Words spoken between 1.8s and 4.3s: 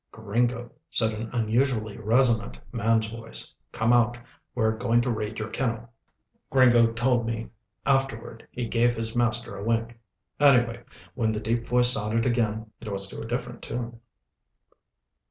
resonant man's voice, "come out.